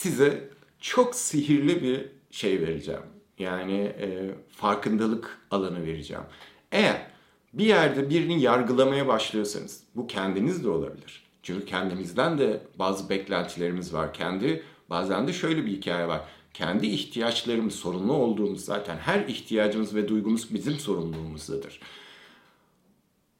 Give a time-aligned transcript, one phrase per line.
[0.00, 0.48] size
[0.80, 3.02] çok sihirli bir şey vereceğim.
[3.38, 6.22] Yani e, farkındalık alanı vereceğim.
[6.72, 7.06] Eğer
[7.52, 11.24] bir yerde birini yargılamaya başlıyorsanız, bu kendiniz de olabilir.
[11.42, 14.14] Çünkü kendimizden de bazı beklentilerimiz var.
[14.14, 16.20] Kendi bazen de şöyle bir hikaye var.
[16.54, 21.80] Kendi ihtiyaçlarımız sorunlu olduğumuz zaten her ihtiyacımız ve duygumuz bizim sorumluluğumuzdadır.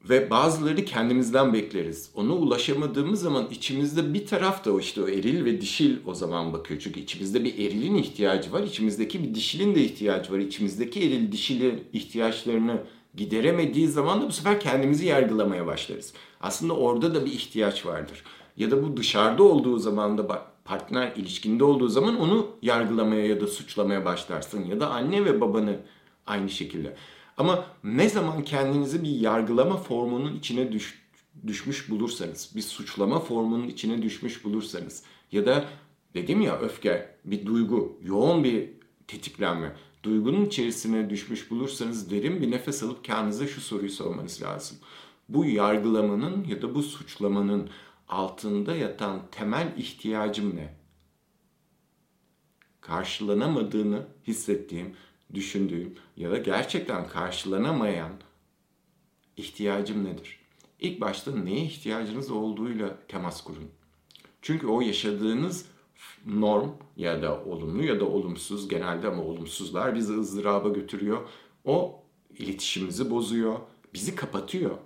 [0.09, 2.11] Ve bazıları kendimizden bekleriz.
[2.15, 6.79] Ona ulaşamadığımız zaman içimizde bir taraf da işte o eril ve dişil o zaman bakıyor.
[6.79, 8.63] Çünkü içimizde bir erilin ihtiyacı var.
[8.63, 10.39] içimizdeki bir dişilin de ihtiyacı var.
[10.39, 12.83] İçimizdeki eril dişili ihtiyaçlarını
[13.15, 16.13] gideremediği zaman da bu sefer kendimizi yargılamaya başlarız.
[16.41, 18.23] Aslında orada da bir ihtiyaç vardır.
[18.57, 23.47] Ya da bu dışarıda olduğu zaman da partner ilişkinde olduğu zaman onu yargılamaya ya da
[23.47, 24.65] suçlamaya başlarsın.
[24.65, 25.75] Ya da anne ve babanı
[26.27, 26.95] aynı şekilde.
[27.41, 31.01] Ama ne zaman kendinizi bir yargılama formunun içine düş,
[31.47, 35.65] düşmüş bulursanız, bir suçlama formunun içine düşmüş bulursanız ya da
[36.13, 38.69] dedim ya öfke, bir duygu, yoğun bir
[39.07, 44.77] tetiklenme, duygunun içerisine düşmüş bulursanız derin bir nefes alıp kendinize şu soruyu sormanız lazım.
[45.29, 47.69] Bu yargılamanın ya da bu suçlamanın
[48.07, 50.73] altında yatan temel ihtiyacım ne?
[52.81, 54.95] Karşılanamadığını hissettiğim
[55.33, 58.11] düşündüğüm ya da gerçekten karşılanamayan
[59.37, 60.39] ihtiyacım nedir?
[60.79, 63.71] İlk başta neye ihtiyacınız olduğuyla temas kurun.
[64.41, 65.65] Çünkü o yaşadığınız
[66.25, 71.27] norm ya da olumlu ya da olumsuz genelde ama olumsuzlar bizi ızdıraba götürüyor.
[71.65, 72.03] O
[72.37, 73.59] iletişimimizi bozuyor,
[73.93, 74.77] bizi kapatıyor.